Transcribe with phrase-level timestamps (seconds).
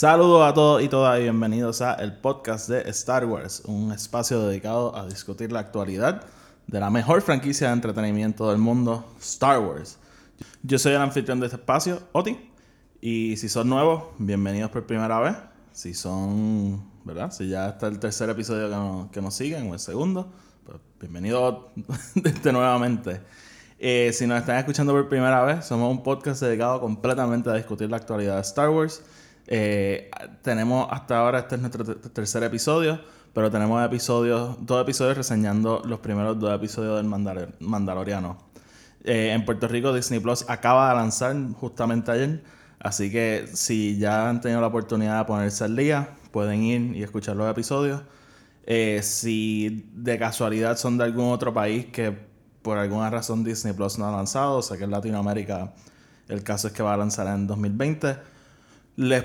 [0.00, 4.46] Saludos a todos y todas y bienvenidos a el podcast de Star Wars, un espacio
[4.46, 6.22] dedicado a discutir la actualidad
[6.68, 9.98] de la mejor franquicia de entretenimiento del mundo, Star Wars.
[10.62, 12.38] Yo soy el anfitrión de este espacio, Oti,
[13.00, 15.34] y si son nuevos, bienvenidos por primera vez.
[15.72, 17.32] Si son, ¿verdad?
[17.32, 20.30] Si ya está el tercer episodio que nos, que nos siguen o el segundo,
[20.64, 21.72] pues bienvenidos
[22.24, 23.20] este nuevamente.
[23.80, 27.90] Eh, si nos están escuchando por primera vez, somos un podcast dedicado completamente a discutir
[27.90, 29.02] la actualidad de Star Wars.
[29.50, 30.10] Eh,
[30.42, 33.00] tenemos hasta ahora, este es nuestro ter- tercer episodio,
[33.32, 38.36] pero tenemos episodios, dos episodios reseñando los primeros dos episodios del Mandalor- Mandaloriano.
[39.04, 42.42] Eh, en Puerto Rico, Disney Plus acaba de lanzar justamente ayer,
[42.78, 47.02] así que si ya han tenido la oportunidad de ponerse al día, pueden ir y
[47.02, 48.02] escuchar los episodios.
[48.66, 52.14] Eh, si de casualidad son de algún otro país que
[52.60, 55.72] por alguna razón Disney Plus no ha lanzado, o sea que en Latinoamérica
[56.28, 58.16] el caso es que va a lanzar en 2020.
[58.98, 59.24] Les,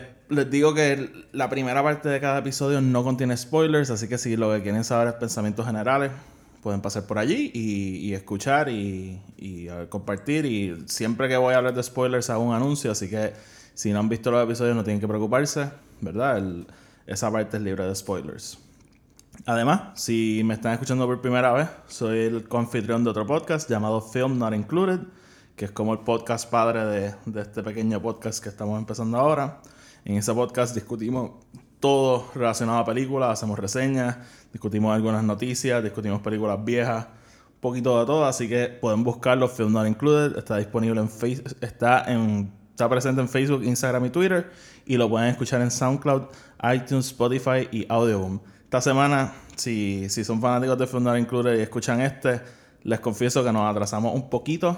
[0.52, 4.54] digo que la primera parte de cada episodio no contiene spoilers, así que si lo
[4.54, 6.12] que quieren saber es pensamientos generales,
[6.62, 10.46] pueden pasar por allí y, escuchar y, y, a ver, compartir.
[10.46, 13.34] Y siempre que voy a hablar de spoilers hago un anuncio, así que
[13.74, 15.72] si no han visto los episodios no tienen que preocuparse,
[16.02, 16.40] ¿verdad?
[17.08, 18.60] Esa parte es libre de spoilers.
[19.48, 24.02] Además, si me están escuchando por primera vez, soy el confitrión de otro podcast llamado
[24.02, 25.00] Film Not Included,
[25.56, 29.62] que es como el podcast padre de, de este pequeño podcast que estamos empezando ahora.
[30.06, 31.32] En ese podcast discutimos
[31.80, 34.18] todo relacionado a películas, hacemos reseñas,
[34.52, 39.74] discutimos algunas noticias, discutimos películas viejas, un poquito de todo, así que pueden buscarlo, Film
[39.74, 44.52] Not Included, está disponible en Facebook, está en está presente en Facebook, Instagram y Twitter
[44.85, 46.24] y lo pueden escuchar en SoundCloud,
[46.74, 48.40] iTunes, Spotify y Audioboom.
[48.64, 52.41] Esta semana, si, si son fanáticos de Film Not Included y escuchan este,
[52.81, 54.75] les confieso que nos atrasamos un poquito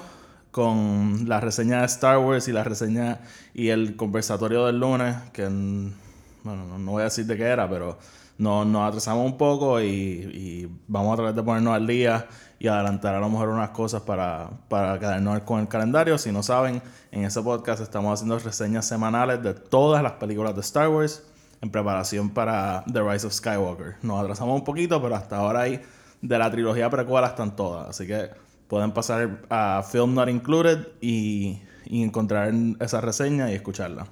[0.55, 3.19] con la reseña de Star Wars y la reseña
[3.53, 7.97] y el conversatorio del lunes, que bueno, no, voy a decir de qué era, pero
[8.37, 12.27] no- nos atrasamos un poco y, y vamos a tratar de ponernos al día
[12.57, 16.17] y adelantar a lo mejor unas cosas para, para quedarnos con el calendario.
[16.17, 20.61] Si no saben, en ese podcast estamos haciendo reseñas semanales de todas las películas de
[20.61, 21.21] Star Wars
[21.61, 23.97] en preparación para The Rise of Skywalker.
[24.03, 25.81] Nos atrasamos un poquito, pero hasta ahora hay
[26.21, 27.89] de la trilogía precuela están todas.
[27.89, 28.29] Así que
[28.67, 34.07] pueden pasar a Film Not Included y, encontrar esa reseña y escucharla.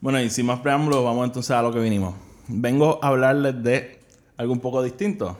[0.00, 2.14] Bueno, y sin más preámbulos, vamos entonces a lo que vinimos.
[2.48, 3.98] Vengo a hablarles de
[4.36, 5.36] algo un poco distinto.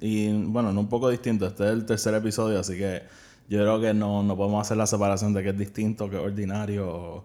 [0.00, 3.02] Y bueno, no un poco distinto, este es el tercer episodio, así que
[3.48, 6.22] yo creo que no, no podemos hacer la separación de que es distinto, que es
[6.22, 7.24] ordinario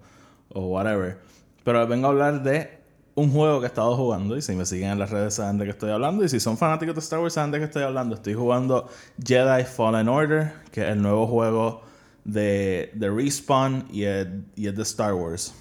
[0.50, 1.20] o, whatever.
[1.64, 2.77] Pero vengo a hablar de
[3.18, 5.66] un juego que he estado jugando y si me siguen en las redes saben de
[5.66, 8.14] qué estoy hablando y si son fanáticos de Star Wars saben de qué estoy hablando.
[8.14, 8.88] Estoy jugando
[9.26, 11.82] Jedi Fallen Order, que es el nuevo juego
[12.26, 15.56] de, de Respawn y es, y de Star Wars.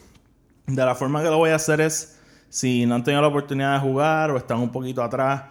[0.67, 2.19] De la forma que lo voy a hacer es,
[2.51, 5.45] si no han tenido la oportunidad de jugar o están un poquito atrás,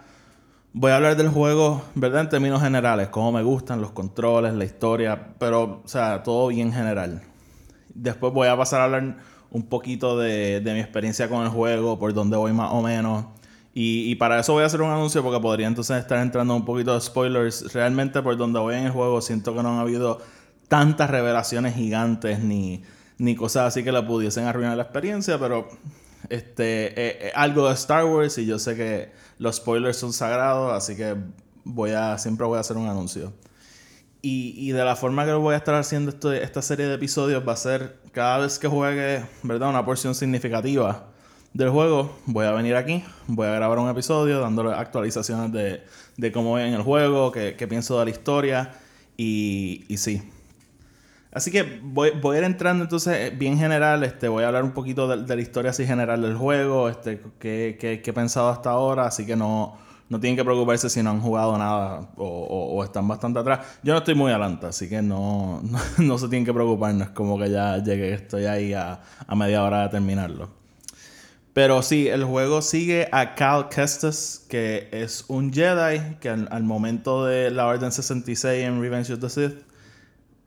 [0.72, 2.20] voy a hablar del juego, ¿verdad?
[2.20, 6.72] En términos generales, cómo me gustan, los controles, la historia, pero, o sea, todo bien
[6.72, 7.22] general.
[7.92, 9.16] Después voy a pasar a hablar
[9.50, 13.26] un poquito de, de mi experiencia con el juego, por dónde voy más o menos.
[13.78, 16.94] Y, para eso voy a hacer un anuncio porque podría entonces estar entrando un poquito
[16.94, 17.74] de spoilers.
[17.74, 20.18] Realmente por donde voy en el juego siento que no han habido
[20.66, 22.82] tantas revelaciones gigantes ni,
[23.18, 25.68] ni cosas así que le pudiesen arruinar la experiencia, pero
[26.30, 30.72] este eh, eh, algo de Star Wars y yo sé que los spoilers son sagrados,
[30.72, 31.14] así que
[31.62, 33.34] voy a siempre voy a hacer un anuncio.
[34.22, 37.52] Y, de la forma que voy a estar haciendo esto, esta serie de episodios va
[37.52, 39.68] a ser cada vez que juegue, ¿verdad?
[39.68, 41.06] Una porción significativa
[41.52, 45.84] del juego, voy a venir aquí, voy a grabar un episodio dándole actualizaciones de,
[46.16, 48.72] de cómo voy en el juego, qué, pienso de la historia
[49.16, 50.22] y, sí.
[51.32, 54.72] Así que voy, a ir entrando entonces eh, bien general, este, voy a hablar un
[54.72, 58.48] poquito de, de la historia así general del juego, este, qué, qué- qué he pensado
[58.48, 62.82] hasta ahora, así que no, no tienen que preocuparse si no han jugado nada o,
[62.84, 63.78] están bastante atrás.
[63.82, 65.62] Yo no estoy muy adelante, así que no,
[65.98, 69.34] no, se tienen que preocupar, no es como que ya llegué, estoy ahí a, a
[69.34, 70.50] media hora de terminarlo.
[71.52, 76.62] Pero sí, el juego sigue a Cal Kestis, que es un Jedi que al, al
[76.64, 79.64] momento de la Orden 66 en Revenge of the Sith,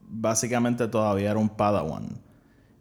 [0.07, 2.21] básicamente todavía era un Padawan.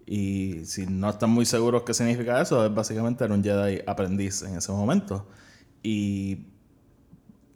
[0.04, 4.42] Y si no están muy seguros qué significa eso, es básicamente era un Jedi aprendiz
[4.42, 5.26] en ese momento.
[5.82, 6.46] Y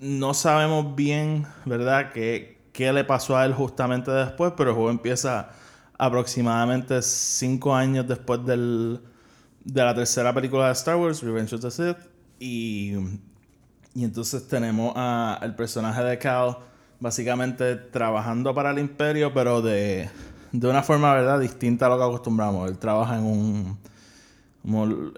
[0.03, 4.91] no sabemos bien, ¿verdad?, qué, qué le pasó a él justamente después, pero el juego
[4.91, 5.51] empieza
[5.97, 9.01] aproximadamente cinco años después del,
[9.65, 11.97] de la tercera película de Star Wars, Revenge of the Sith.
[12.41, 12.95] Y,
[13.95, 16.57] y entonces tenemos al personaje de Cal
[16.99, 20.11] básicamente trabajando para el imperio, pero de,
[20.51, 22.69] de una forma, ¿verdad?, distinta a lo que acostumbramos.
[22.69, 23.79] Él trabaja en un...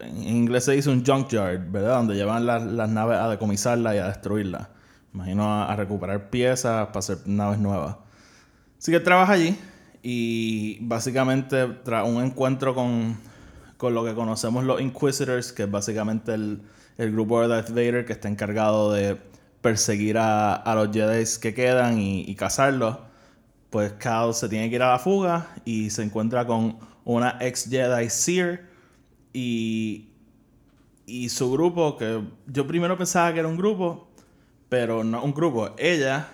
[0.01, 1.97] en inglés se dice un junkyard, ¿verdad?
[1.97, 4.74] Donde llevan las, las naves a decomisarlas y a destruirlas.
[5.15, 7.97] Imagino a, recuperar piezas para hacer naves nuevas.
[8.79, 9.57] Así que trabaja allí
[10.03, 13.17] y básicamente tras un encuentro con,
[13.77, 16.63] con, lo que conocemos los Inquisitors, que es básicamente el,
[16.99, 19.17] el, grupo de Darth Vader que está encargado de
[19.61, 22.99] perseguir a, a los Jedi que quedan y, y cazarlos,
[23.71, 27.69] pues Cal se tiene que ir a la fuga y se encuentra con una ex
[27.71, 28.67] Jedi Seer
[29.33, 30.11] y,
[31.07, 34.09] y su grupo, que yo primero pensaba que era un grupo,
[34.75, 36.27] pero no un grupo, ella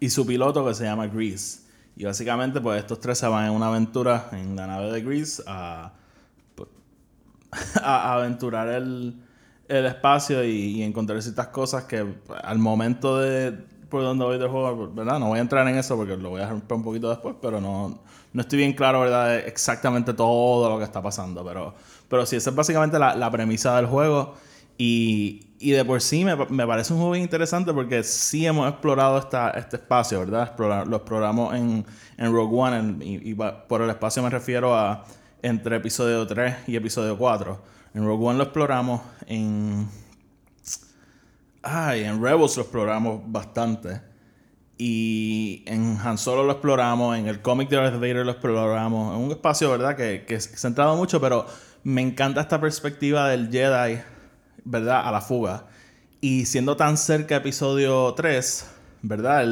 [0.00, 1.60] y su piloto que se llama Grease.
[1.94, 5.42] Y básicamente, pues estos tres se van en una aventura en la nave de Grease
[5.46, 5.92] a,
[6.54, 6.70] pues,
[7.82, 9.14] a aventurar el,
[9.68, 13.52] el espacio y, encontrar ciertas cosas que pues, al momento de
[13.90, 15.18] por donde voy del juego, ¿verdad?
[15.18, 17.60] No voy a entrar en eso porque lo voy a romper un poquito después, pero
[17.60, 18.00] no,
[18.32, 19.36] no estoy bien claro, ¿verdad?
[19.36, 21.74] Exactamente todo lo que está pasando, pero,
[22.08, 24.34] pero sí, esa es básicamente la, la premisa del juego.
[24.78, 29.16] Y, y de por sí me, me, parece un juego interesante porque sí hemos explorado
[29.16, 30.52] esta, este espacio, ¿verdad?
[30.58, 31.86] lo exploramos en,
[32.18, 35.04] en Rogue One y, por el espacio me refiero a
[35.40, 37.62] entre episodio 3 y episodio 4.
[37.94, 39.88] En Rogue One lo exploramos, en...
[41.62, 44.00] Ay, en Rebels lo exploramos bastante.
[44.78, 49.16] Y en Han Solo lo exploramos, en el cómic de Darth Vader lo exploramos.
[49.16, 49.96] Es un espacio, ¿verdad?
[49.96, 51.46] Que, que ha centrado mucho, pero
[51.84, 54.00] me encanta esta perspectiva del Jedi
[54.64, 55.06] ¿verdad?
[55.06, 55.66] A la fuga.
[56.20, 58.66] Y siendo tan cerca episodio 3,
[59.02, 59.44] ¿verdad?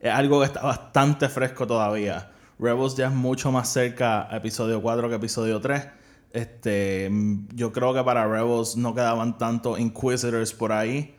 [0.00, 2.30] es algo que está bastante fresco todavía.
[2.58, 5.88] Rebels ya es mucho más cerca a episodio 4 que episodio 3.
[6.32, 7.10] Este,
[7.54, 11.16] yo creo que para Rebels no quedaban tanto Inquisitors por ahí.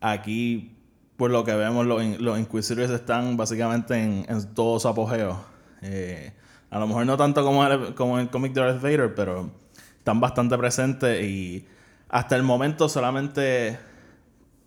[0.00, 0.76] Aquí,
[1.16, 5.44] por lo que vemos, los, los Inquisitors están básicamente en, en todo apogeo.
[5.82, 6.32] Eh,
[6.70, 7.62] a lo mejor no tanto como,
[7.94, 9.50] como en el cómic de Darth Vader, pero
[9.98, 11.66] están bastante presentes y
[12.12, 13.78] hasta el momento solamente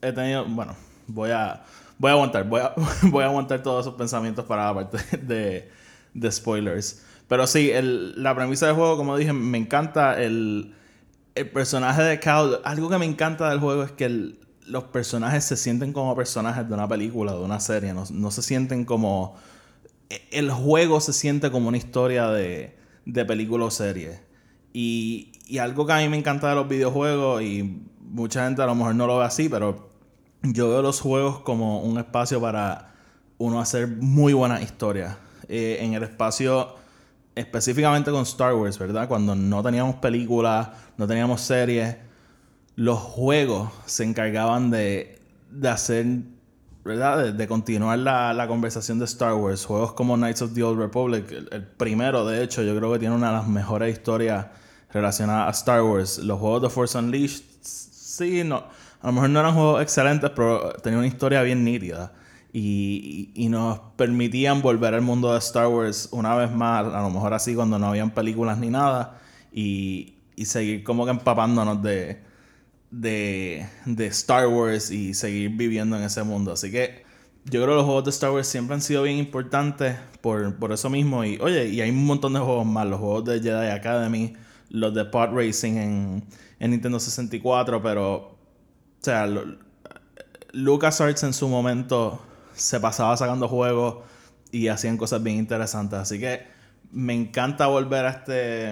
[0.01, 0.75] he tenido, bueno,
[1.07, 1.63] voy a,
[1.99, 5.69] voy a aguantar, voy a, voy a aguantar todos esos pensamientos para la parte de,
[6.13, 7.05] de spoilers.
[7.27, 10.73] Pero sí, el, la premisa del juego, como dije, me encanta el,
[11.35, 12.61] el personaje de Cal.
[12.63, 16.73] Algo que me encanta del juego es que los personajes se sienten como personajes de
[16.73, 17.93] una película, de una serie.
[17.93, 19.35] No, no, se sienten como...
[20.09, 22.75] E, el juego se siente como una historia de,
[23.05, 24.19] de película o serie.
[24.73, 28.65] Y, y algo que a mí me encanta de los videojuegos, y mucha gente a
[28.65, 29.89] lo mejor no lo ve así, pero
[30.41, 32.93] yo veo los juegos como un espacio para
[33.37, 35.17] uno hacer muy buenas historias.
[35.47, 36.75] Eh, en el espacio,
[37.35, 39.07] específicamente con Star Wars, ¿verdad?
[39.07, 41.97] Cuando no teníamos películas, no teníamos series,
[42.75, 45.19] los juegos se encargaban de,
[45.51, 46.05] de hacer,
[46.83, 47.33] ¿verdad?
[47.33, 49.65] De, continuar la, la, conversación de Star Wars.
[49.65, 53.15] Juegos como Knights of the Old Republic, el primero, de hecho, yo creo que tiene
[53.15, 54.47] una de las mejores historias
[54.95, 56.19] relacionada a Star Wars.
[56.19, 58.63] Los juegos de Force Unleashed, sí, no,
[59.01, 62.13] a lo mejor no eran juegos excelentes, pero tenían una historia bien nítida.
[62.53, 67.09] Y, y, nos permitían volver al mundo de Star Wars una vez más, a lo
[67.09, 69.19] mejor así cuando no habían películas ni nada,
[69.51, 72.21] y, y seguir como que empapándonos de,
[72.91, 76.53] de, de, Star Wars y seguir viviendo en ese mundo.
[76.53, 77.03] Así que
[77.43, 80.71] yo creo que los juegos de Star Wars siempre han sido bien importantes por, por
[80.71, 81.25] eso mismo.
[81.25, 84.33] Y oye, y hay un montón de juegos más, los juegos de Jedi Academy
[84.69, 86.23] los de Pod Racing en,
[86.59, 88.37] en Nintendo 64, pero, o
[88.99, 89.27] sea,
[90.51, 92.21] LucasArts en su momento
[92.53, 93.97] se pasaba sacando juegos
[94.51, 95.99] y hacían cosas bien interesantes.
[95.99, 96.47] Así que
[96.91, 98.69] me encanta volver a este,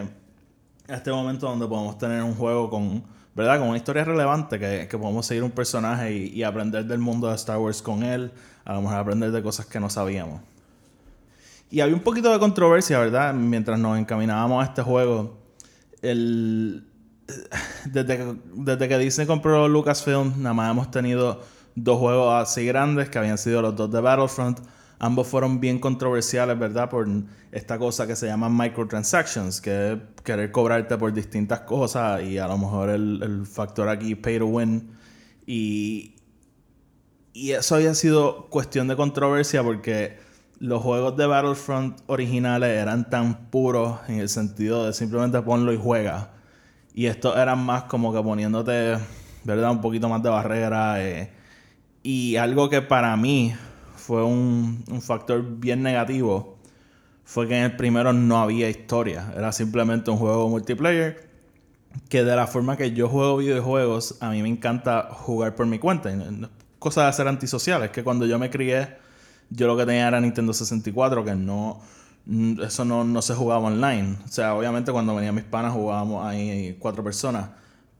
[0.87, 3.03] a este momento donde podemos tener un juego con,
[3.35, 3.59] ¿verdad?
[3.59, 7.27] Con una historia relevante, que, que podemos seguir un personaje y, y, aprender del mundo
[7.27, 8.31] de Star Wars con él,
[8.63, 10.41] a lo mejor aprender de cosas que no sabíamos.
[11.69, 13.33] Y había un poquito de controversia, ¿verdad?
[13.33, 15.42] Mientras nos encaminábamos a este juego
[16.03, 16.85] el,
[17.85, 21.41] desde, que, desde que Disney compró Lucasfilm, nada más hemos tenido
[21.75, 24.59] dos juegos así grandes que habían sido los dos de Battlefront.
[24.99, 26.89] Ambos fueron bien controversiales, ¿verdad?
[26.89, 27.07] Por
[27.51, 32.47] esta cosa que se llama microtransactions, que es querer cobrarte por distintas cosas y a
[32.47, 34.91] lo mejor el, el factor aquí pay to win.
[35.45, 36.15] Y,
[37.33, 40.17] y eso había sido cuestión de controversia porque
[40.63, 45.77] los juegos de Battlefront originales eran tan puros en el sentido de simplemente ponlo y
[45.77, 46.31] juega.
[46.93, 48.97] Y estos eran más como que poniéndote,
[49.43, 49.71] ¿verdad?
[49.71, 51.03] Un poquito más de barrera.
[51.03, 51.33] Eh,
[52.01, 53.53] y algo que para mí
[53.97, 56.57] fue un, factor bien negativo
[57.25, 59.33] fue que en el primero no había historia.
[59.35, 61.29] Era simplemente un juego multiplayer.
[62.07, 65.77] Que de la forma que yo juego videojuegos, a mí me encanta jugar por mi
[65.77, 66.09] cuenta.
[66.79, 67.89] Cosa de hacer antisociales.
[67.89, 69.02] Que cuando yo me crié,
[69.53, 71.81] yo lo que tenía era Nintendo 64, que no.
[72.61, 74.17] Eso no, no se jugaba online.
[74.25, 77.49] O sea, obviamente cuando venían mis panas jugábamos ahí cuatro personas.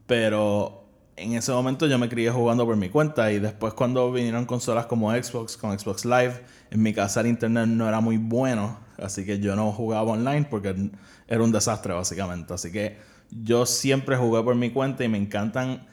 [0.08, 0.84] Pero
[1.16, 4.86] en ese momento yo me crié jugando por mi cuenta y después cuando vinieron consolas
[4.88, 6.42] como Xbox, con Xbox Live,
[6.72, 10.48] en mi casa el internet no era muy bueno, así que yo no jugaba online
[10.50, 10.92] porque
[11.28, 12.54] era un desastre básicamente.
[12.54, 12.98] Así que
[13.30, 15.88] yo siempre jugué por mi cuenta y me encantan,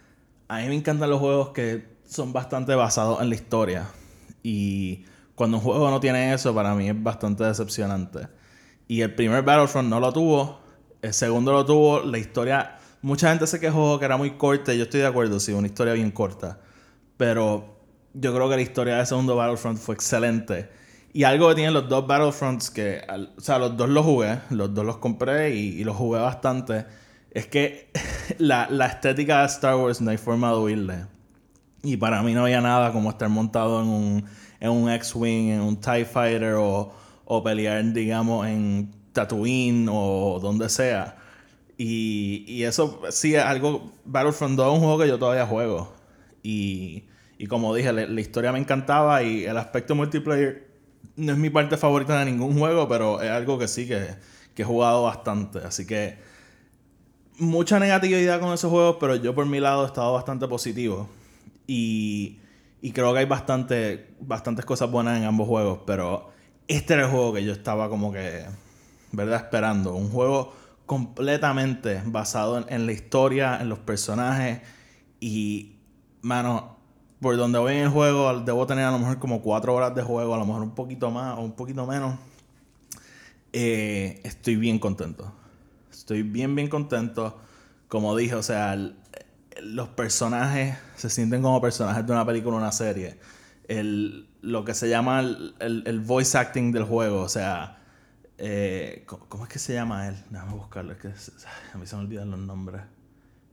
[0.49, 3.89] a mí me encantan los juegos que son bastante basados en la historia.
[4.43, 5.05] Y
[5.41, 8.29] cuando un juego no tiene eso, para mí es bastante decepcionante.
[8.87, 10.61] Y el primer Battlefront no lo tuvo,
[11.01, 14.77] el segundo lo tuvo, la historia Mucha gente se quejó que era muy corta y
[14.77, 16.59] yo estoy de acuerdo, sí, una historia bien corta.
[17.17, 17.79] Pero
[18.13, 20.69] yo creo que la historia de segundo Battlefront fue excelente.
[21.15, 23.01] Y algo que tienen los dos Battlefronts, que,
[23.39, 26.85] o sea, los dos los jugué, los dos los compré y, los jugué bastante,
[27.31, 27.91] es que
[28.37, 31.07] la, estética de Star Wars no hay forma de huirle.
[31.83, 34.25] Y para mí no había nada como estar montado en un,
[34.61, 36.93] en un X-Wing, en un TIE Fighter o,
[37.25, 41.17] o pelear, digamos, en Tatooine o donde sea.
[41.77, 43.93] Y, y eso sí es algo.
[44.05, 45.93] Battlefront 2 es un juego que yo todavía juego.
[46.43, 47.05] Y,
[47.39, 50.69] y como dije, la, historia me encantaba y el aspecto multiplayer
[51.17, 54.09] no es mi parte favorita de ningún juego, pero es algo que sí que,
[54.55, 55.61] que he jugado bastante.
[55.61, 56.19] Así que
[57.39, 61.09] mucha negatividad con esos juegos, pero yo por mi lado he estado bastante positivo.
[61.67, 62.41] Y,
[62.83, 66.31] y creo que hay bastante, bastantes cosas buenas en ambos juegos, pero
[66.67, 68.45] este era el juego que yo estaba como que,
[69.13, 69.37] ¿verdad?
[69.37, 69.95] Esperando.
[69.95, 70.55] Un juego
[70.87, 74.61] completamente basado en, la historia, en los personajes.
[75.21, 75.77] Y,
[76.23, 76.79] mano,
[77.21, 80.03] por donde voy en el juego, debo tener a lo mejor como cuatro horas de
[80.03, 82.19] juego, a lo mejor un poquito más o un poquito menos.
[83.53, 85.33] Eh, estoy bien contento.
[85.91, 87.39] Estoy bien, bien contento.
[87.89, 88.77] Como dije, o sea,
[89.63, 93.19] los personajes se sienten como personajes de una película o una serie.
[93.69, 97.81] El, lo que se llama el, el voice acting del juego, o sea,
[98.43, 100.17] eh, ¿cómo, es que se llama él?
[100.31, 102.81] Déjame buscarlo, es que a mí se me olvidan los nombres.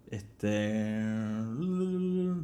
[0.09, 1.03] Este.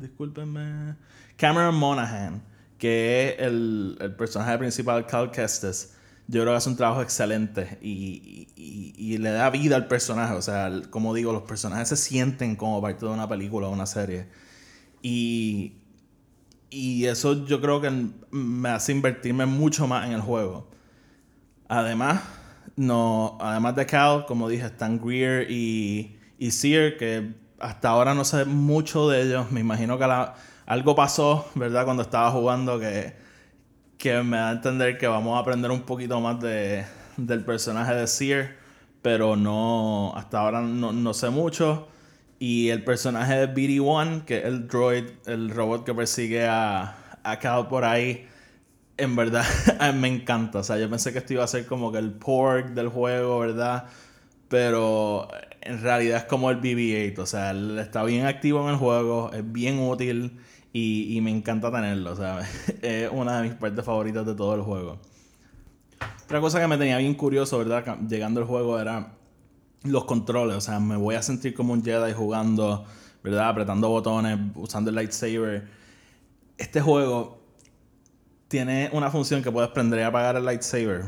[0.02, 0.98] Discúlpenme.
[1.38, 2.44] Cameron Monaghan,
[2.78, 5.96] que es el, el personaje principal, Cal Kestis.
[6.28, 10.34] Yo creo que hace un trabajo excelente y, y, y, le da vida al personaje.
[10.34, 13.86] O sea, como digo, los personajes se sienten como parte de una película o una
[13.86, 14.28] serie.
[15.02, 15.74] Y,
[16.70, 17.92] y eso yo creo que
[18.32, 20.70] me hace invertirme mucho más en el juego.
[21.68, 22.22] Además,
[22.76, 28.24] no, además de Cal, como dije, están Greer y, y Sear, que hasta ahora no
[28.24, 29.52] sé mucho de ellos.
[29.52, 30.06] Me imagino que
[30.66, 31.84] algo pasó, ¿verdad?
[31.86, 33.23] Cuando estaba jugando que,
[34.04, 36.84] que me da a entender que vamos a aprender un poquito más de,
[37.16, 38.54] del personaje de Sear,
[39.02, 41.88] pero no, hasta ahora no, sé mucho.
[42.38, 47.40] Y el personaje de BD-1, que es el droid, el robot que persigue a, a
[47.40, 48.28] Cal por ahí,
[48.98, 49.46] en verdad
[49.96, 50.60] me encanta.
[50.60, 53.40] O sea, yo pensé que esto iba a ser como que el pork del juego,
[53.40, 53.86] ¿verdad?
[54.50, 55.30] Pero
[55.62, 57.20] en realidad es como el BB-8.
[57.20, 60.42] O sea, él está bien activo en el juego, es bien útil
[60.74, 62.12] y, me encanta tenerlo.
[62.12, 62.42] O sea,
[62.82, 65.00] es una de mis partes favoritas de todo el juego.
[66.24, 68.00] Otra cosa que me tenía bien curioso, ¿verdad?
[68.10, 69.14] Llegando al juego era
[69.84, 70.58] los controles.
[70.58, 72.86] O sea, me voy a sentir como un Jedi jugando,
[73.24, 73.50] ¿verdad?
[73.50, 75.68] Apretando botones, usando el lightsaber.
[76.58, 77.44] Este juego
[78.48, 81.06] tiene una función que puedes prender y apagar el lightsaber.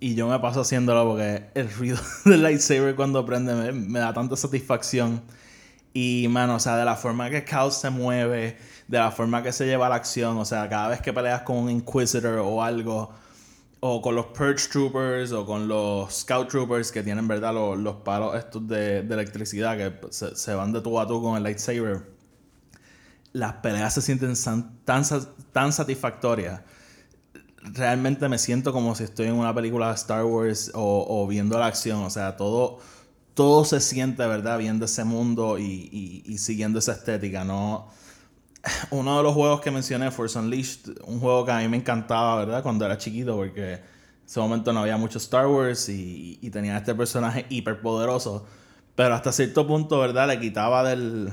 [0.00, 4.36] Y yo me paso haciéndolo porque el ruido del lightsaber cuando prende me, da tanta
[4.36, 5.22] satisfacción.
[5.92, 8.56] Y, mano, o sea, de la forma que Cal se mueve,
[8.90, 11.56] de la forma que se lleva la acción, o sea, cada vez que peleas con
[11.56, 13.10] un Inquisitor o algo,
[13.80, 17.96] o con los Purge Troopers, o con los Scout Troopers que tienen, ¿verdad?, los, los
[17.96, 22.02] palos estos de, electricidad que se, se, van de tú a tú con el lightsaber.
[23.32, 24.34] Las peleas se sienten
[24.84, 25.04] tan,
[25.52, 26.60] tan satisfactorias
[27.62, 31.66] realmente me siento como si estoy en una película de Star Wars o, viendo la
[31.66, 32.02] acción.
[32.02, 32.78] O sea, todo,
[33.34, 34.58] todo se siente, ¿verdad?
[34.58, 37.88] Viendo ese mundo y, siguiendo esa estética, ¿no?
[38.90, 42.36] Uno de los juegos que mencioné, Force Unleashed, un juego que a mí me encantaba,
[42.36, 42.62] ¿verdad?
[42.62, 43.80] Cuando era chiquito, porque en
[44.26, 48.46] ese momento no había mucho Star Wars y, tenía este personaje hiperpoderoso.
[48.94, 50.28] Pero hasta cierto punto, ¿verdad?
[50.28, 51.32] Le quitaba del,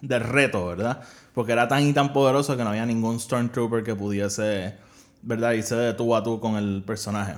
[0.00, 1.02] del reto, ¿verdad?
[1.34, 4.74] Porque era tan y tan poderoso que no había ningún Stormtrooper que pudiese
[5.24, 5.52] ¿verdad?
[5.52, 7.34] Y se de tú a tú con el personaje.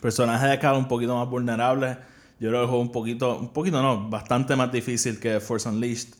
[0.00, 1.96] Personaje de Cal un poquito más vulnerable.
[2.40, 6.14] Yo el juego un poquito, un poquito no, bastante más difícil que Force Unleashed.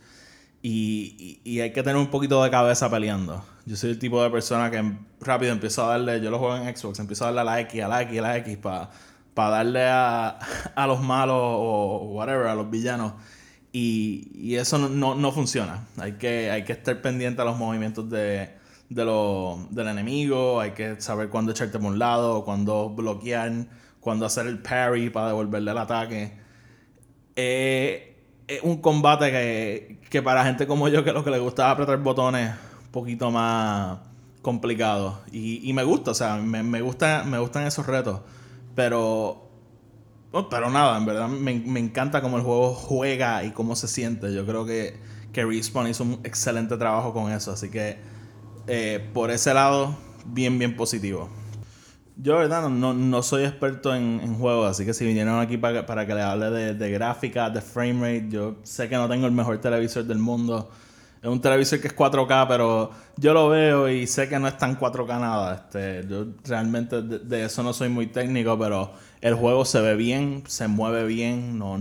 [0.61, 3.45] Y, y, hay que tener un poquito de cabeza peleando.
[3.65, 4.83] Yo soy el tipo de persona que
[5.21, 7.83] rápido empiezo a darle, yo lo juego en Xbox, empiezo a darle a la X,
[7.83, 8.91] a la X, a la X para
[9.39, 10.37] para darle a,
[10.75, 13.13] a, los malos o whatever, a los villanos.
[13.71, 15.87] Y, y eso no, no, funciona.
[15.97, 18.51] Hay que, hay que estar pendiente a los movimientos de,
[18.89, 23.53] de lo, del enemigo, hay que saber cuándo echarte por un lado, cuándo bloquear,
[24.01, 26.33] cuándo hacer el parry para devolverle el ataque.
[27.37, 28.18] Eh,
[28.49, 31.99] es un combate que, que, para gente como yo, que lo que le gusta apretar
[31.99, 32.51] botones,
[32.87, 33.99] un poquito más
[34.43, 35.21] complicado.
[35.31, 38.21] Y, y me gusta, o sea, me, me, gusta, me gustan esos retos.
[38.75, 39.45] Pero.
[40.51, 44.33] Pero nada, en verdad me, encanta cómo el juego juega y cómo se siente.
[44.35, 44.99] Yo creo que,
[45.33, 47.53] que Respawn hizo un excelente trabajo con eso.
[47.53, 47.97] Así que
[48.67, 51.31] eh, por ese lado, bien, bien positivo.
[52.21, 55.87] Yo, verdad, no, no soy experto en, en, juegos, así que si vinieron aquí para,
[55.87, 59.27] para que les hable de, de gráfica, de frame rate, yo sé que no tengo
[59.27, 60.69] el mejor televisor del mundo.
[61.21, 64.57] Es un televisor que es 4K, pero yo lo veo y sé que no es
[64.57, 65.55] tan 4K nada.
[65.55, 70.45] Este, yo realmente de, eso no soy muy técnico, pero el juego se ve bien,
[70.47, 71.59] se mueve bien.
[71.59, 71.77] No,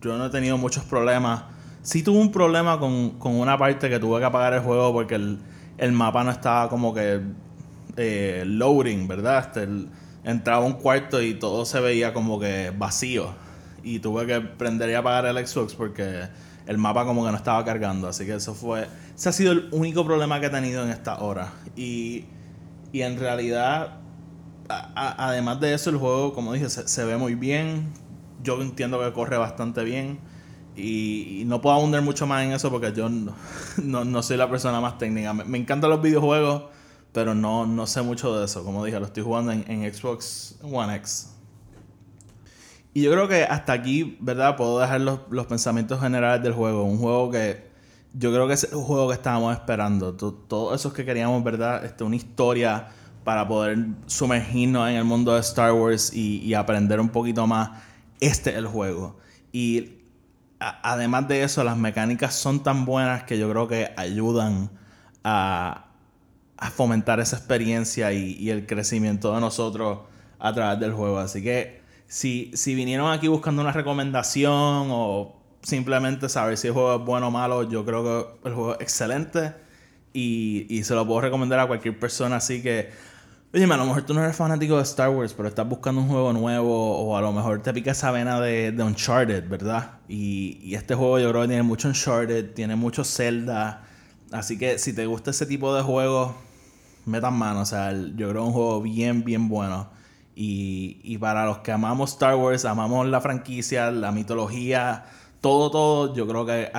[0.00, 1.44] yo no he tenido muchos problemas.
[1.80, 5.92] Sí tuve un problema con, una parte que tuve que apagar el juego porque el,
[5.92, 7.20] mapa no estaba como que
[7.96, 9.46] eh, loading, ¿verdad?
[9.46, 9.68] Este,
[10.24, 13.34] entraba un cuarto y todo se veía como que vacío.
[13.82, 16.28] Y tuve que prender y apagar el Xbox porque
[16.66, 18.08] el mapa como que no estaba cargando.
[18.08, 18.86] Así que eso fue.
[19.14, 21.52] Ese ha sido el único problema que he tenido en esta hora.
[21.76, 22.24] Y,
[22.92, 23.98] y en realidad,
[24.68, 27.92] además de eso, el juego, como dije, se, ve muy bien.
[28.42, 30.18] Yo entiendo que corre bastante bien.
[30.76, 33.08] Y, no puedo abundar mucho más en eso porque yo
[33.82, 35.32] no, no, soy la persona más técnica.
[35.32, 36.64] Me, encantan los videojuegos,
[37.12, 38.64] pero no, no sé mucho de eso.
[38.64, 41.30] Como dije, lo estoy jugando en, en Xbox One X.
[42.94, 44.56] Y yo creo que hasta aquí, ¿verdad?
[44.56, 46.84] Puedo dejar los, los, pensamientos generales del juego.
[46.84, 47.70] Un juego que
[48.14, 50.14] yo creo que es el juego que estábamos esperando.
[50.14, 51.84] Todos esos que queríamos, ¿verdad?
[51.84, 52.88] Este, una historia
[53.24, 57.70] para poder sumergirnos en el mundo de Star Wars y, y aprender un poquito más.
[58.20, 59.18] Este es el juego.
[59.52, 60.02] Y
[60.58, 64.70] además de eso, las mecánicas son tan buenas que yo creo que ayudan
[65.24, 65.91] a,
[66.62, 69.98] a fomentar esa experiencia y, el crecimiento de nosotros
[70.38, 71.18] a través del juego.
[71.18, 76.94] Así que si, si vinieron aquí buscando una recomendación o simplemente saber si el juego
[76.94, 79.54] es bueno o malo, yo creo que el juego es excelente
[80.12, 82.36] y, y se lo puedo recomendar a cualquier persona.
[82.36, 82.90] Así que,
[83.52, 86.08] oye, a lo mejor tú no eres fanático de Star Wars, pero estás buscando un
[86.08, 89.98] juego nuevo o a lo mejor te pica esa vena de, de Uncharted, ¿verdad?
[90.06, 93.82] Y, y, este juego yo creo que tiene mucho Uncharted, tiene mucho Zelda.
[94.30, 96.36] Así que si te gusta ese tipo de juegos,
[97.04, 97.60] metan mano.
[97.60, 99.90] O sea, yo creo que es un juego bien, bien bueno.
[100.34, 105.04] Y, para los que amamos Star Wars, amamos la franquicia, la mitología,
[105.40, 106.70] todo, todo, yo creo que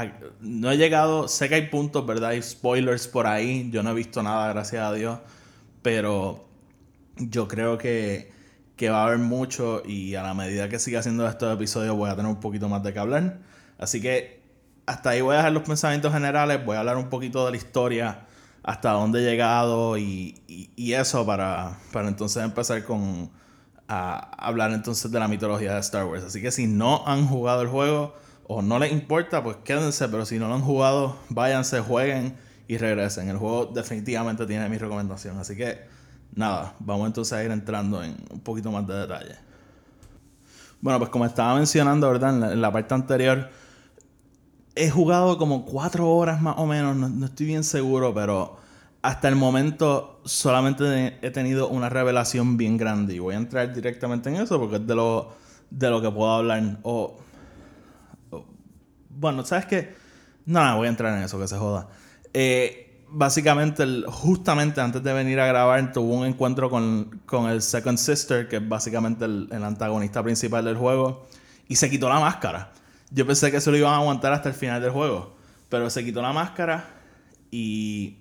[0.42, 2.32] no he llegado, sé que hay puntos, ¿verdad?
[2.32, 5.20] Hay spoilers por ahí, yo no he visto nada, gracias a Dios,
[5.84, 6.46] pero
[7.18, 8.32] yo creo que,
[8.76, 12.10] que va a haber mucho y a la medida que siga haciendo estos episodios voy
[12.10, 13.40] a tener un poquito más de que hablar.
[13.78, 14.42] Así que
[14.86, 17.58] hasta ahí voy a dejar los pensamientos generales, voy a hablar un poquito de la
[17.58, 18.26] historia,
[18.64, 23.30] hasta dónde he llegado y, y eso para, para entonces empezar con
[23.88, 26.24] a hablar entonces de la mitología de Star Wars.
[26.24, 28.16] Así que si no han jugado el juego
[28.48, 32.36] o no les importa, pues quédense, pero si no lo han jugado, váyanse, jueguen
[32.68, 33.30] y regresen.
[33.30, 35.38] El juego definitivamente tiene mi recomendación.
[35.38, 35.82] Así que
[36.34, 39.36] nada, vamos entonces a ir entrando en un poquito más de detalle.
[40.82, 42.52] Bueno, pues como estaba mencionando, ¿verdad?
[42.52, 43.50] En la, parte anterior,
[44.76, 48.58] he jugado como cuatro horas más o menos, no estoy bien seguro, pero
[49.04, 54.30] hasta el momento solamente he tenido una revelación bien grande y voy a entrar directamente
[54.30, 55.34] en eso porque es de lo,
[55.70, 56.78] de lo que puedo hablar.
[56.84, 57.18] O,
[59.10, 59.94] bueno, ¿sabes qué?
[60.46, 61.90] No, voy a entrar en eso, que se joda.
[62.34, 67.98] Eh, básicamente, justamente antes de venir a grabar, tuvo un encuentro con, con el Second
[67.98, 71.28] Sister, que es básicamente el, el, antagonista principal del juego,
[71.68, 72.72] y se quitó la máscara.
[73.14, 75.36] Yo pensé que se lo iban a aguantar hasta el final del juego,
[75.70, 76.90] pero se quitó la máscara
[77.52, 78.18] y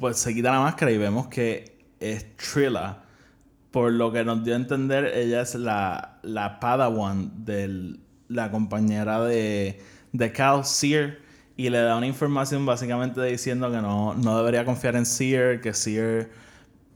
[0.00, 3.02] pues se quita la máscara y vemos que es Trilla.
[3.70, 7.96] Por lo que nos dio a entender, ella es la, la Padawan de
[8.28, 9.80] la compañera de,
[10.12, 11.22] de Cal, Seer.
[11.56, 15.72] Y le da una información básicamente diciendo que no, no debería confiar en Seer, que
[15.72, 16.32] Seer,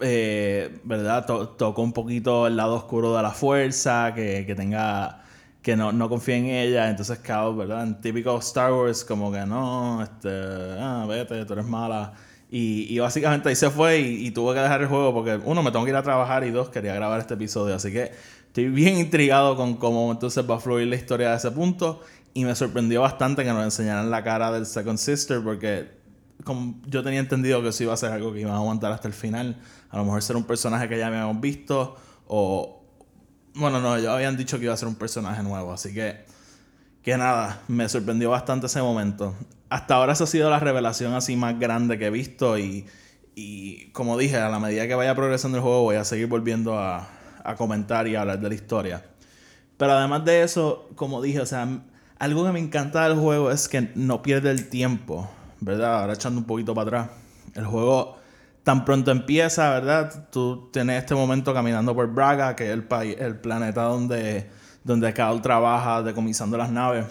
[0.01, 1.27] eh, ¿verdad?
[1.27, 5.23] tocó un poquito el lado oscuro de la fuerza, que, que tenga
[5.69, 6.89] que no, no confía en ella.
[6.89, 7.83] Entonces, Cal, ¿verdad?
[7.83, 12.15] En típico Star Wars, como que no, este, ah, vete, tú eres mala.
[12.51, 15.63] Y, y básicamente ahí se fue y, y tuve que dejar el juego porque, uno,
[15.63, 17.75] me tengo que ir a trabajar y dos, quería grabar este episodio.
[17.75, 18.13] Así que
[18.47, 22.01] estoy bien intrigado con cómo entonces va a fluir la historia de ese punto.
[22.33, 25.99] Y me sorprendió bastante que nos enseñaran la cara del Second Sister porque
[26.45, 29.07] como yo tenía entendido que eso iba a ser algo que iba a aguantar hasta
[29.07, 29.61] el final.
[29.91, 32.78] A lo mejor ser un personaje que ya habíamos visto o...
[33.59, 36.25] Bueno, no, ellos habían dicho que iba a ser un personaje nuevo, así que...
[37.03, 39.35] Que nada, me sorprendió bastante ese momento.
[39.69, 42.87] Hasta ahora esa ha sido la revelación así más grande que he visto y...
[43.35, 46.79] Y como dije, a la medida que vaya progresando el juego voy a seguir volviendo
[46.79, 47.09] a,
[47.43, 49.05] a comentar y a hablar de la historia.
[49.77, 51.69] Pero además de eso, como dije, o sea,
[52.21, 55.29] algo que me encanta del juego es que no pierde el tiempo,
[55.61, 56.01] ¿verdad?
[56.01, 57.11] Ahora echando un poquito para atrás.
[57.55, 58.19] El juego
[58.65, 60.29] tan pronto empieza, ¿verdad?
[60.31, 62.87] Tú tienes este momento caminando por Braga, que es el,
[63.19, 64.51] el planeta donde,
[64.85, 67.07] donde Cal trabaja decomisando las naves.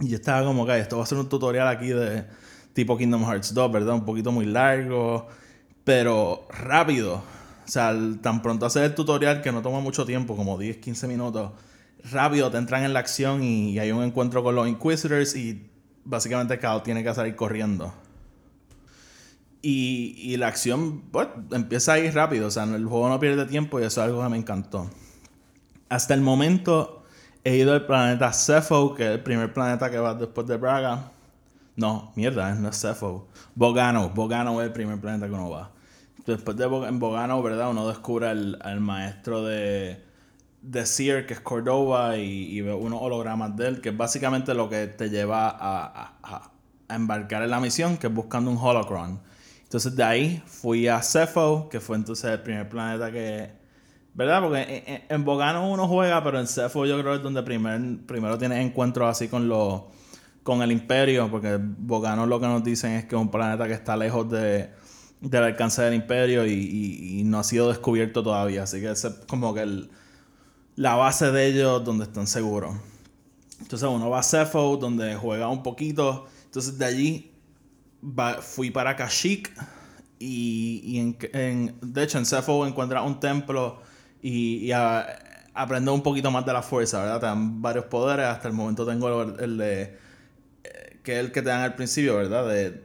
[0.00, 2.24] Y yo estaba como que esto va a ser un tutorial aquí de
[2.72, 3.94] tipo Kingdom Hearts 2, ¿verdad?
[3.94, 5.26] Un poquito muy largo,
[5.84, 7.16] pero rápido.
[7.16, 11.08] O sea, tan pronto hacer el tutorial que no toma mucho tiempo, como 10, 15
[11.08, 11.52] minutos,
[12.10, 15.70] rápido te entran en la acción y, hay un encuentro con los Inquisitors y
[16.04, 17.92] básicamente Kao tiene que salir corriendo.
[19.60, 23.80] Y, la acción pues, empieza a ir rápido, o sea, el juego no pierde tiempo
[23.80, 24.88] y eso es algo que me encantó.
[25.88, 27.04] Hasta el momento
[27.44, 31.10] he ido al planeta Cepho, que es el primer planeta que va después de Braga.
[31.76, 33.28] No, mierda, no es Cepho.
[33.54, 35.70] Bogano, Bogano es el primer planeta que uno va.
[36.24, 37.70] Después de Bogano, ¿verdad?
[37.70, 40.04] Uno descubre al, al maestro de,
[40.62, 44.54] de Seer, que es Cordova, y, y ve unos hologramas de él, que es básicamente
[44.54, 46.50] lo que te lleva a, a,
[46.88, 49.20] a embarcar en la misión, que es buscando un holocron.
[49.68, 53.50] Entonces de ahí fui a Cepho, que fue entonces el primer planeta que...
[54.14, 54.40] ¿Verdad?
[54.42, 57.98] Porque en, en Bogano uno juega, pero en Cepho yo creo que es donde primer,
[58.06, 59.82] primero tienes encuentros así con los
[60.42, 63.74] con el imperio, porque Bogano lo que nos dicen es que es un planeta que
[63.74, 64.70] está lejos de,
[65.20, 68.62] del alcance del imperio y, y, no ha sido descubierto todavía.
[68.62, 69.88] Así que es como que
[70.76, 72.74] la base de ellos donde están seguros.
[73.60, 76.26] Entonces uno va a Cepho, donde juega un poquito.
[76.46, 77.32] Entonces de allí
[78.40, 79.52] fui para Kashyyyk
[80.18, 83.80] y, y en, en, de hecho en Cepho encuentras un templo
[84.22, 87.20] y, y aprendes un poquito más de la fuerza, ¿verdad?
[87.20, 88.26] Te dan varios poderes.
[88.26, 89.98] Hasta el momento tengo el, de...
[91.02, 92.48] que es el que te dan al principio, ¿verdad?
[92.48, 92.84] De,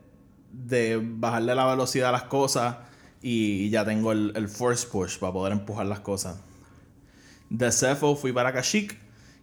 [0.52, 2.78] de bajarle la velocidad a las cosas
[3.22, 6.38] y ya tengo el, el force push para poder empujar las cosas.
[7.50, 8.98] De Cepho fui para Kashyyyk,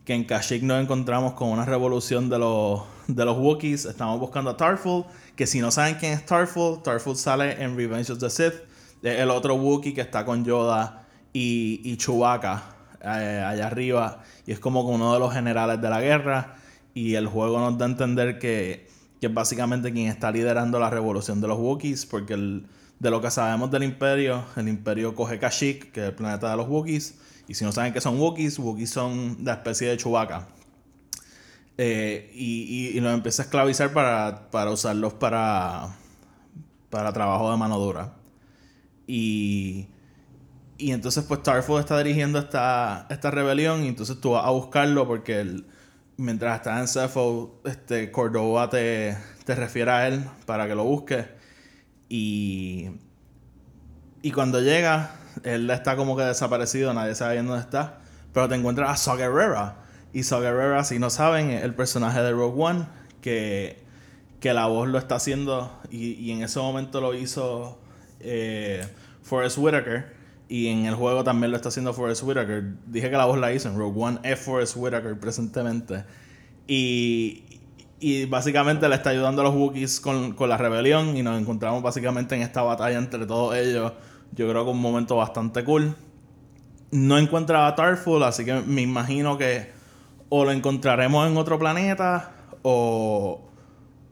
[0.05, 2.83] que en Kashyyyk nos encontramos con una revolución de los,
[3.15, 3.85] de los Wookiees.
[3.85, 5.05] Estamos buscando a Tarful,
[5.37, 8.55] que si no saben quién es Tarful, Tarful sale en Revenge of the Sith.
[9.03, 12.63] El otro Wookiee que está con Yoda y, y Chewbacca
[13.03, 14.23] eh, allá arriba.
[14.47, 16.57] Y es como uno de los generales de la guerra.
[16.93, 18.89] Y el juego nos da a entender que,
[19.21, 22.05] que es básicamente quien está liderando la revolución de los Wookiees.
[22.07, 22.67] Porque el,
[22.99, 26.57] de lo que sabemos del Imperio, el Imperio coge Kashyyyk, que es el planeta de
[26.57, 27.15] los Wookiees
[27.51, 30.47] y si no saben qué son Wookiees, Wookiees son la especie de Chewbacca.
[31.79, 35.97] Eh, y, y, los empieza a esclavizar para, para usarlos para,
[36.91, 38.15] para trabajo de mano dura.
[39.07, 39.89] Y,
[40.77, 45.07] y entonces pues Starfoot está dirigiendo esta, esta rebelión y entonces tú vas a buscarlo
[45.07, 45.65] porque
[46.17, 48.13] mientras estás en Cepho, este,
[48.71, 51.27] te, te refiere a él para que lo busques.
[52.09, 52.91] Y,
[54.23, 58.01] y cuando llega, él está como que desaparecido, nadie sabe bien dónde está.
[58.33, 59.80] Pero te encuentras a Saw.
[60.13, 62.87] Y Saw Gerrera, si no saben, es el personaje de Rogue One
[63.21, 63.83] que,
[64.41, 65.73] que la voz lo está haciendo.
[65.91, 67.79] Y, y en ese momento lo hizo
[68.21, 68.87] eh,
[69.23, 70.19] Forrest Whitaker.
[70.49, 72.65] Y en el juego también lo está haciendo Forrest Whitaker.
[72.87, 76.05] Dije que la voz la hizo en Rogue One, es Forrest Whitaker presentemente.
[76.67, 77.45] Y,
[78.01, 81.17] y básicamente le está ayudando a los Wookiees con, con la rebelión.
[81.17, 83.93] Y nos encontramos básicamente en esta batalla entre todos ellos
[84.33, 85.95] yo creo que un momento bastante cool.
[86.91, 89.71] No encuentra a Tarful, así que me imagino que
[90.31, 93.43] o lo encontraremos en otro planeta o,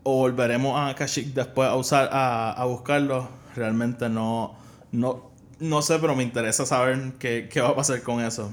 [0.02, 3.28] o volveremos a Kashyyyk después a, usar, a, a buscarlo.
[3.56, 4.54] Realmente no,
[4.92, 8.52] no, no sé, pero me interesa saber qué, qué va a pasar con eso.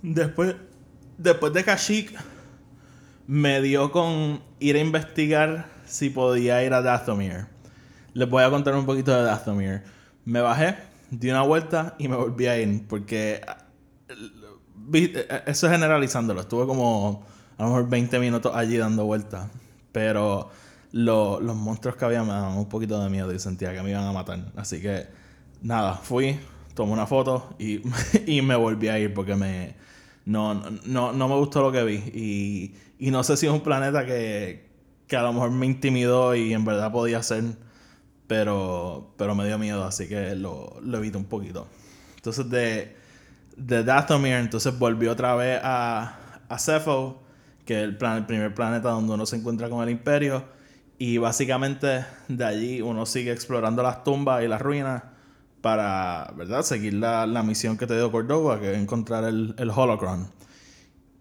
[0.00, 0.56] Después,
[1.18, 2.18] después de Kashyyyk,
[3.26, 7.46] me dio con ir a investigar si podía ir a Dathomir.
[8.14, 9.82] Les voy a contar un poquito de Dathomir
[10.24, 10.76] me bajé,
[11.10, 12.86] di una vuelta y me volví a ir.
[12.86, 13.40] Porque
[15.46, 16.40] eso es generalizándolo.
[16.40, 17.24] Estuve como
[17.58, 19.48] a lo mejor 20 minutos allí dando vueltas.
[19.92, 20.50] Pero
[20.92, 23.90] lo, los monstruos que había me daban un poquito de miedo y sentía que me
[23.90, 24.52] iban a matar.
[24.56, 25.06] Así que
[25.62, 26.38] nada, fui,
[26.74, 27.82] tomé una foto y,
[28.26, 29.74] y me volví a ir porque me
[30.24, 31.96] no, no, no me gustó lo que vi.
[32.14, 34.68] Y, y no sé si es un planeta que,
[35.06, 37.44] que a lo mejor me intimidó y en verdad podía ser
[38.30, 41.66] pero, pero me dio miedo, así que lo, lo evito un poquito.
[42.14, 42.96] Entonces de,
[43.60, 46.16] de Dathomir, entonces volvió otra vez a,
[46.48, 47.22] a Cepho,
[47.64, 50.44] que es el, plan, el primer planeta donde uno se encuentra con el imperio.
[50.98, 55.02] Y básicamente de allí uno sigue explorando las tumbas y las ruinas
[55.60, 56.62] para, ¿verdad?
[56.62, 60.30] Seguir la, la misión que te dio Cordova, que es encontrar el, el Holocron.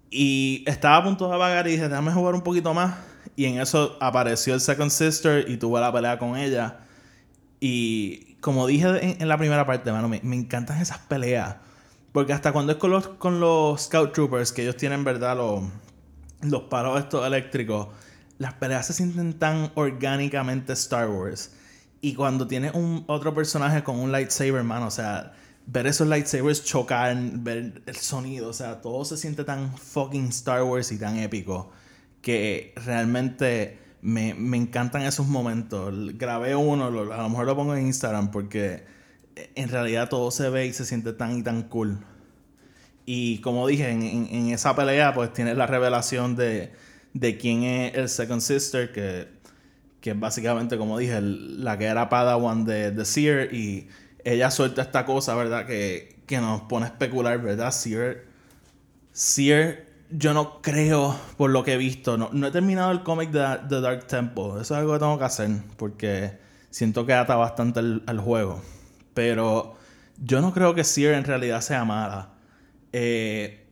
[0.10, 2.96] Y estaba a punto de apagar y dije, déjame jugar un poquito más.
[3.36, 6.80] Y en eso apareció el Second Sister y tuve la pelea con ella.
[7.60, 11.58] Y como dije en, la primera parte, mano, me, encantan esas peleas.
[12.12, 15.38] Porque hasta cuando es con los, con los Scout Troopers, que ellos tienen, ¿verdad?
[15.38, 15.64] Los,
[16.42, 17.88] los paros estos eléctricos,
[18.38, 21.54] las peleas se sienten tan orgánicamente Star Wars.
[22.02, 25.34] Y cuando tienes un otro personaje con un lightsaber, mano, o sea,
[25.66, 30.64] ver esos lightsabers chocar, ver el sonido, o sea, todo se siente tan fucking Star
[30.64, 31.72] Wars y tan épico
[32.22, 35.94] que realmente me, me encantan esos momentos.
[36.18, 38.84] Grabé uno, a lo mejor lo pongo en Instagram porque
[39.56, 42.00] en realidad todo se ve y se siente tan y tan cool.
[43.06, 46.72] Y como dije, en, esa pelea pues tienes la revelación de,
[47.14, 49.28] de quién es el Second Sister, que,
[50.00, 53.88] que es básicamente, como dije, la que era Padawan de, de Seer y
[54.24, 55.66] ella suelta esta cosa, ¿verdad?
[55.66, 57.72] Que, que nos pone a especular, ¿verdad?
[57.72, 58.28] Seer,
[59.12, 63.32] Seer, yo no creo, por lo que he visto, no, no he terminado el cómic
[63.32, 64.62] de The Dark Temple.
[64.62, 66.38] Eso es algo que tengo que hacer, porque
[66.70, 68.62] siento que ata bastante al juego.
[69.20, 69.76] Pero
[70.18, 72.30] yo no creo que Seer en realidad sea mala.
[72.94, 73.68] Eh,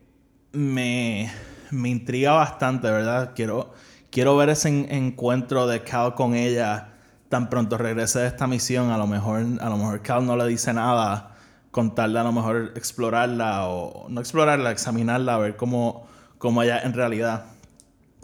[0.51, 1.31] me,
[1.71, 3.31] me intriga bastante, ¿verdad?
[3.33, 3.71] Quiero,
[4.11, 6.95] quiero ver ese encuentro de Cal con ella
[7.29, 10.45] tan pronto regrese de esta misión, a lo mejor, a lo mejor Cal no le
[10.47, 11.37] dice nada,
[11.71, 16.91] contarle a lo mejor explorarla o no explorarla, examinarla, a ver cómo, cómo ella en
[16.91, 17.45] realidad.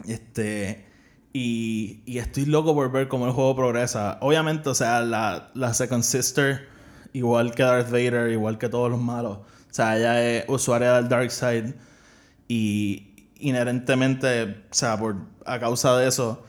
[0.06, 0.84] Este,
[1.32, 4.18] y, y, estoy loco por ver cómo el juego progresa.
[4.20, 6.73] Obviamente, o sea, la, la Second Sister,
[7.14, 11.08] igual que Darth Vader, igual que todos los malos, o sea, ella es usuaria del
[11.08, 11.74] Dark Side
[12.46, 16.44] y inherentemente, o sea, por, a causa de eso,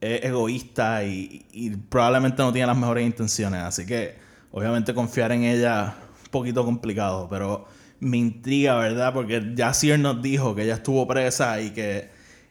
[0.00, 3.62] es egoísta y, probablemente no tiene las mejores intenciones.
[3.62, 4.16] Así que,
[4.52, 7.66] obviamente, confiar en ella es un poquito complicado, pero
[8.00, 9.12] me intriga, ¿verdad?
[9.12, 12.10] Porque ya Seer nos dijo que ella estuvo presa y que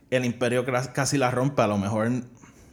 [0.09, 1.61] el imperio casi la rompe.
[1.61, 2.11] A lo mejor,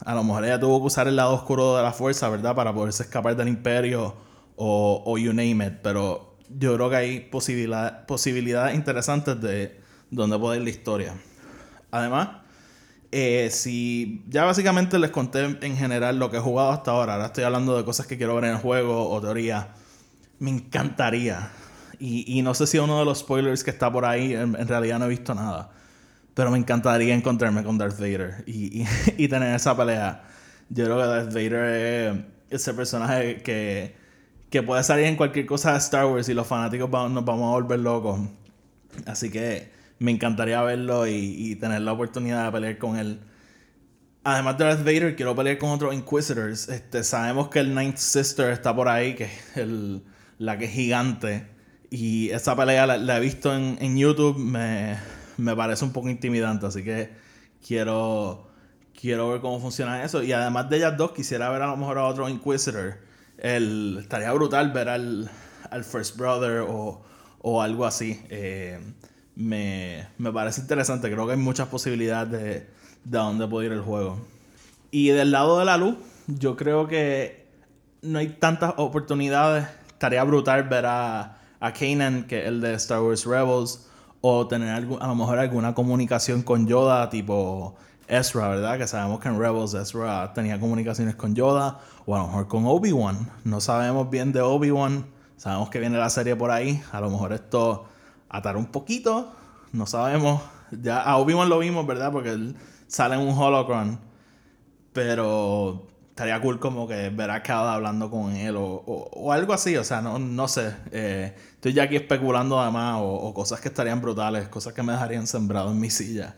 [0.05, 2.55] a lo mejor ella tuvo que usar el lado oscuro de la fuerza, ¿verdad?
[2.55, 4.26] Para poderse escapar del imperio
[4.57, 5.73] o, o you name it.
[5.81, 9.79] Pero yo creo que hay posibilidad, posibilidades interesantes de
[10.11, 11.13] donde puede ir la historia.
[11.91, 12.29] Además,
[13.11, 17.27] eh, si ya básicamente les conté en general lo que he jugado hasta ahora, ahora
[17.27, 19.69] estoy hablando de cosas que quiero ver en el juego o teoría,
[20.39, 21.51] me encantaría.
[21.99, 24.99] Y, y no sé si uno de los spoilers que está por ahí, en, realidad
[24.99, 25.71] no he visto nada.
[26.33, 30.23] Pero me encantaría encontrarme con Darth Vader y, y, y tener esa pelea.
[30.69, 31.63] Yo creo que Darth Vader
[32.49, 33.95] es ese personaje que,
[34.49, 37.59] que puede salir en cualquier cosa de Star Wars y los fanáticos nos vamos a
[37.59, 38.19] volver locos.
[39.05, 43.19] Así que me encantaría verlo y, tener la oportunidad de pelear con él.
[44.23, 46.69] Además de Darth Vader, quiero pelear con otros Inquisitors.
[46.69, 50.03] Este, sabemos que el Ninth Sister está por ahí, que es el,
[50.37, 51.47] la que es gigante.
[51.89, 54.97] Y esa pelea la, he visto en, YouTube, me,
[55.37, 57.09] me, parece un poco intimidante, así que
[57.65, 58.49] quiero,
[58.99, 60.21] quiero ver cómo funciona eso.
[60.21, 63.06] Y además de ellas dos, quisiera ver a lo mejor a otro Inquisitor.
[63.37, 65.29] El, estaría brutal ver al,
[65.69, 67.01] al First Brother o,
[67.41, 68.21] o algo así.
[68.29, 68.79] Eh,
[69.35, 71.11] me, me parece interesante.
[71.11, 72.49] Creo que hay muchas posibilidades de,
[73.03, 74.19] de dónde puede ir el juego.
[74.91, 75.97] Y del lado de la luz,
[76.27, 77.47] yo creo que
[78.01, 79.67] no hay tantas oportunidades.
[79.89, 83.87] Estaría brutal ver a, a Kanan, que es el de Star Wars Rebels,
[84.21, 87.75] o tener a lo mejor alguna comunicación con Yoda, tipo
[88.07, 88.77] Ezra, ¿verdad?
[88.77, 92.65] Que sabemos que en Rebels Ezra tenía comunicaciones con Yoda, o a lo mejor con
[92.65, 93.29] Obi-Wan.
[93.43, 95.07] No sabemos bien de Obi-Wan.
[95.35, 96.81] Sabemos que viene la serie por ahí.
[96.91, 97.85] A lo mejor esto
[98.29, 99.31] atar un poquito,
[99.71, 100.41] no sabemos.
[100.71, 102.11] Ya a Obi-Wan lo vimos, ¿verdad?
[102.11, 102.55] Porque él
[102.87, 103.99] sale en un holocron.
[104.93, 109.83] Pero estaría cool como que ver a Cal hablando con él o, algo así, o
[109.83, 110.73] sea, no, no sé.
[110.91, 115.27] Eh, estoy ya aquí especulando además o, cosas que estarían brutales, cosas que me dejarían
[115.27, 116.35] sembrado en mi silla.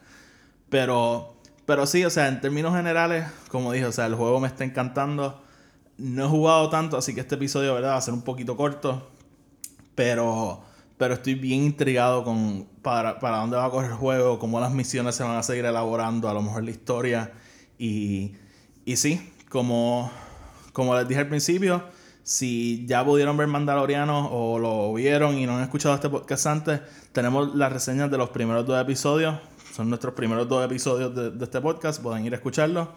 [0.67, 1.38] Pero,
[1.69, 4.63] pero sí, o sea, en términos generales, como dije, o sea, el juego me está
[4.63, 5.39] encantando.
[5.99, 7.91] No he jugado tanto, así que este episodio, ¿verdad?
[7.91, 9.07] Va a ser un poquito corto.
[9.93, 10.63] Pero
[10.97, 14.73] pero estoy bien intrigado con para, para dónde va a correr el juego, cómo las
[14.73, 17.33] misiones se van a seguir elaborando, a lo mejor la historia.
[17.77, 18.33] Y,
[18.83, 20.11] y sí, como,
[20.73, 21.83] como les dije al principio,
[22.23, 26.81] si ya pudieron ver Mandaloriano o lo vieron y no han escuchado este podcast antes,
[27.11, 29.37] tenemos las reseñas de los primeros dos episodios.
[29.79, 32.95] Son nuestros primeros dos episodios de, este podcast, pueden ir a escucharlo.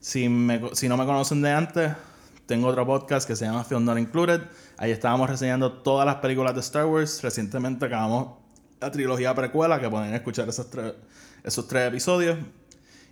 [0.00, 1.92] Si, me, si no me conocen de antes,
[2.46, 4.40] tengo otro podcast que se llama Film Not Included.
[4.78, 7.22] Ahí estábamos reseñando todas las películas de Star Wars.
[7.22, 8.38] Recientemente acabamos
[8.80, 10.94] la trilogía precuela, que pueden escuchar esos tres,
[11.44, 12.38] esos tres episodios.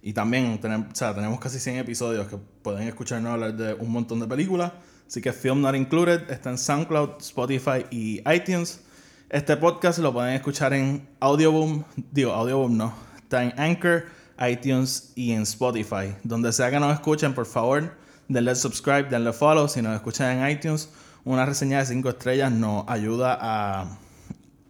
[0.00, 3.92] Y también tenemos, o sea, tenemos casi 100 episodios que pueden escucharnos hablar de un
[3.92, 4.72] montón de películas.
[5.06, 8.80] Así que Film Not Included está en SoundCloud, Spotify y iTunes.
[9.28, 14.06] Este podcast lo pueden escuchar en Audioboom, digo, Audioboom no, está en Anchor,
[14.40, 16.16] iTunes y en Spotify.
[16.24, 17.94] Donde sea que nos escuchen, por favor,
[18.26, 19.68] denle subscribe, denle follow.
[19.68, 20.90] Si nos escuchan en iTunes,
[21.24, 23.98] una reseña de 5 estrellas nos ayuda a,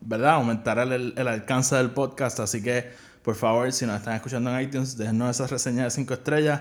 [0.03, 2.39] ¿verdad?, aumentar el, el alcance del podcast.
[2.41, 2.91] Así que,
[3.23, 6.61] por favor, si nos están escuchando en iTunes, déjenos esas reseñas de 5 estrellas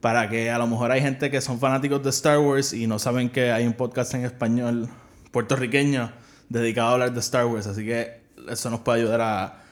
[0.00, 3.00] para que a lo mejor hay gente que son fanáticos de Star Wars y no
[3.00, 4.88] saben que hay un podcast en español
[5.32, 6.12] puertorriqueño
[6.48, 7.66] dedicado a hablar de Star Wars.
[7.66, 9.63] Así que eso nos puede ayudar a,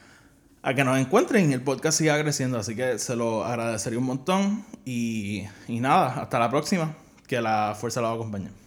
[0.63, 2.57] a que nos encuentren el podcast siga creciendo.
[2.57, 4.65] Así que se lo agradecería un montón.
[4.85, 6.95] Y, y nada, hasta la próxima.
[7.27, 8.62] Que la fuerza los acompañe.